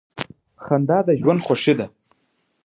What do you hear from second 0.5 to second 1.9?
•خندا د ژوند خوښي ده.